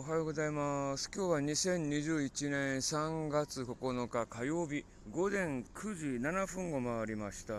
[0.00, 1.10] おはようございます。
[1.12, 7.54] 今日は2021年3月9日火曜日午前9時7分を回りました。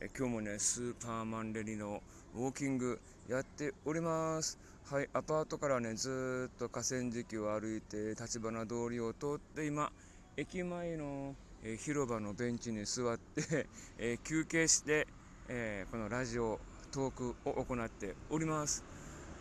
[0.00, 2.02] え今日もね、スーパーマンレディの
[2.34, 4.58] ウォーキングやっております。
[4.86, 9.92] はい、アパートからね、ずっと河川敷を歩いて、立花通りを通って今、
[10.38, 13.66] 駅前の、え広場のベンチに座って、
[14.00, 15.06] え休憩して、
[15.48, 16.58] えーこのラジオ
[16.90, 18.82] トークを行っております。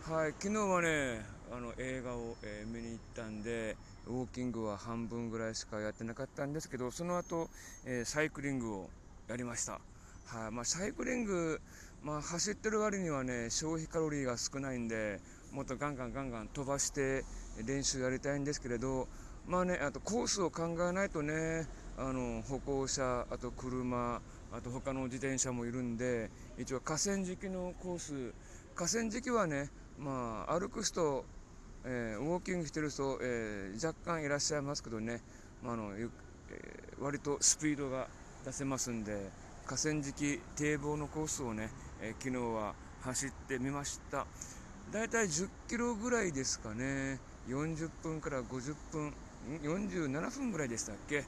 [0.10, 1.22] はい、昨日はね、
[1.56, 3.78] あの映画を、えー見に行ったんで、
[4.08, 7.48] ウォーキングは半分ぐらいしかやってなかったんですけど、その後、
[7.86, 8.90] えーサイクリングを
[9.30, 9.74] やりました。
[10.26, 11.62] はい、まあ、サイクリング、
[12.02, 15.20] まあ、走ってる割にはね、消費カロリーが少ないんで、
[15.52, 17.24] もっとガンガンガンガン飛ばして
[17.64, 19.08] 練習やりたいんですけれど、
[19.48, 24.20] まあね、あとコースを考えないとね、あの歩行者、あと車、
[24.52, 28.34] あと他の自転車もいるんで、一応河川敷のコース、
[28.74, 29.70] 河川敷はね、
[30.04, 31.24] まあ、歩く人、
[31.86, 35.22] えーウォーキングしてる人、えー若干いらっしゃいますけどね、
[35.64, 36.10] まあのえー
[37.00, 38.08] 割とスピードが
[38.44, 39.30] 出せますんで、
[39.68, 41.70] 河川敷堤防のコースをね、
[42.02, 44.26] えー昨日は走ってみました。
[44.92, 49.14] だいたい10キロぐらいですかね、40分から50分、
[49.62, 51.24] 47分ぐらいでしたっけ、は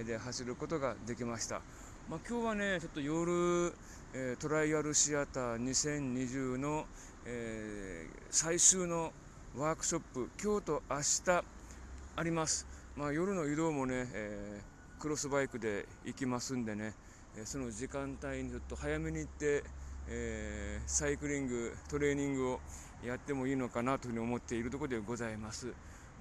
[0.00, 1.60] い、で走ることができました。
[2.08, 3.72] まあ、今日はね、ちょっと夜、
[4.14, 6.84] えートライアルシアター2020の、
[7.24, 9.12] えー最終の
[9.56, 11.44] ワークショップ、今日と明日
[12.16, 12.66] あります。
[12.96, 16.94] まあ、夜の移動もね、えークロスバイクで行きますんでね、
[17.36, 19.64] えその時間帯にちょっと早めに行って、
[20.08, 22.60] えサイクリング、トレーニングを
[23.04, 25.72] やってもいいのかなというふうに思っているところでございます。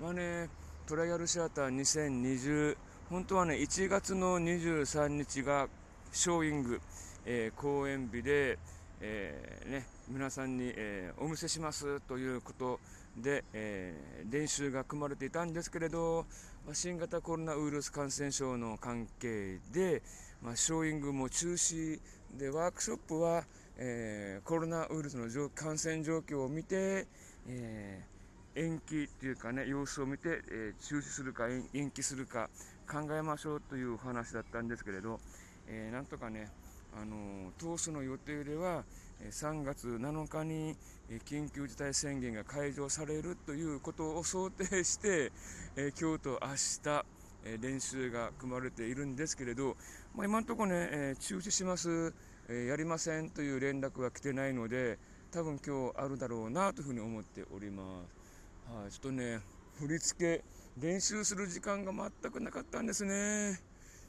[0.01, 0.49] まあね、
[0.87, 2.77] トライアルシアター2020、
[3.11, 5.67] 本当はね、1月の23日が
[6.13, 6.79] ショーイング、
[7.25, 8.57] えー公演日で、
[9.01, 12.79] えーね、皆さんに、えーお見せしますということ
[13.17, 16.25] で、えー練習が組まれていたんですけれど、
[16.65, 20.01] まあ新型コロナウイルス感染症の関係で、
[20.41, 21.99] まあ、ショーイングも中止
[22.39, 23.43] で、ワークショップは、
[23.75, 27.07] えーコロナウイルスの感染状況を見て、
[27.49, 28.20] えー
[28.55, 32.49] 延期っていうかね、様子を見て、えー中止するか延期するか
[32.89, 35.19] 考えましょうというお話だったんですけれど、
[35.67, 36.49] えーなんとかね、
[36.93, 38.83] あのー当初の予定では、
[39.21, 40.75] え3月7日に、
[41.09, 45.31] え緊急事態宣言が解除されるということを想定して、
[45.77, 46.49] えー今日と明
[46.83, 47.05] 日、
[47.45, 49.77] え練習が組まれているんですけれど、
[50.13, 52.13] まあ、今のところね、え中止します、
[52.49, 54.99] えやりませんという連絡は来てないので、
[55.31, 58.20] 多分今日あるだろうなというふうに思っております。
[58.67, 59.39] はい、ちょっとね、
[59.79, 60.43] 振り付け、
[60.79, 63.59] 練習する時間が全くなかったんですね。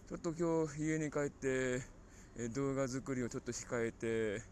[0.09, 1.83] ちょっと今日家に帰って、
[2.39, 4.43] え動画作りをちょっと控えて、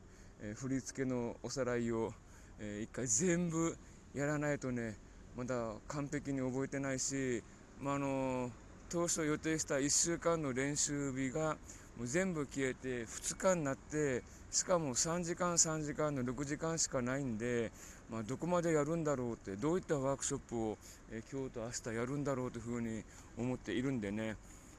[0.42, 2.12] え振り付けのおさらいを、
[2.58, 3.76] えー一回全部
[4.14, 4.96] やらないとね、
[5.36, 7.42] まだ完璧に覚えてないし、
[7.80, 8.50] まあ、あの
[8.88, 11.56] 当初予定した1週間の練習日が
[11.96, 17.70] もう全部消えて2日になってしかも3時間3時間の6時間しかないんで、
[18.10, 20.78] まあ、どこまでやるんだろうってどういったワークショップを、
[21.12, 23.04] え今日と明日やるんだろうというふうに
[23.38, 24.34] 思っているんでね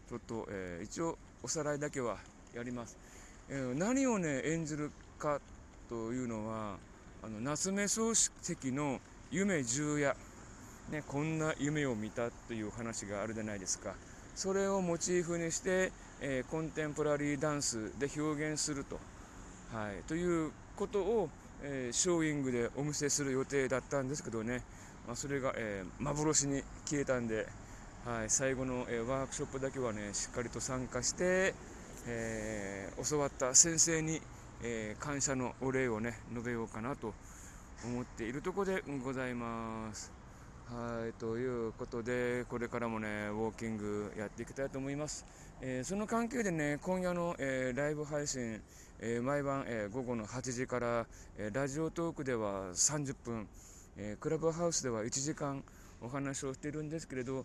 [0.09, 2.17] ちょっと、えー一応おさらいだけは
[2.53, 2.97] やります、
[3.49, 5.39] えー何をね演じるか
[5.87, 6.75] というのは
[7.23, 8.99] あの夏目漱石の
[9.31, 10.15] 「夢十夜」
[10.91, 13.95] ね、こんな夢を見たという話があるじゃないですか。
[14.35, 18.99] それをモチーフにして、えーコンテンポラリーダンスで表現すると、
[19.71, 21.29] はい、ということを、
[21.63, 24.61] えーショーイングでお見せする予定だったんですけどね、
[25.07, 27.47] まあ、それが、えー幻に消えたんで、
[28.05, 31.53] はい、最後の、えーワークショップだけはねしっかりと参加して、
[32.05, 34.21] え教わった先生に、
[34.61, 37.13] え感謝のお礼をね述べようかなと
[37.85, 40.11] 思っているところでございます。
[40.71, 45.25] はい、ということで、これからもね、ウォーキングやっていきたいと思います。
[45.59, 48.61] えーその関係でね、今夜の、えーライブ配信、
[49.01, 51.05] えー毎晩、えー午後の8時から、
[51.37, 53.49] えーラジオトークでは30分、
[53.97, 55.61] えークラブハウスでは1時間
[56.01, 57.43] お話をしているんですけれど、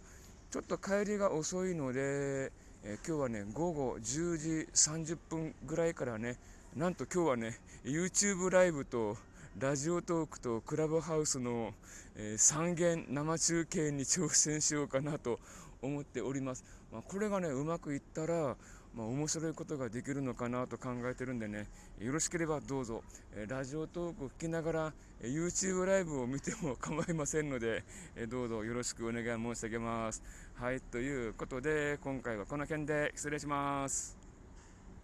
[0.53, 2.53] ちょっと帰りが遅いので、
[2.85, 6.37] えー今日はね、午後10時30分ぐらいからね、
[6.77, 9.17] なんと今日はね、YouTube ライブと
[9.59, 11.73] ラジオトークとクラブハウスの、
[12.15, 15.41] えー三元生中継に挑戦しようかなと
[15.81, 16.63] 思っております。
[16.93, 18.55] まあ、これがね、うまくいったら、
[18.95, 21.69] まあ、面白いことができるのかなと考えてるんでね、
[21.99, 23.03] よろしければどうぞ、
[23.35, 27.83] えラジオトークを聞きながら、え YouTube ライブを見ても構いませんので、
[28.15, 30.23] えどうぞよろしくお願い申し上げます。
[30.53, 34.26] はい、ということで、今回はこの件で失礼します。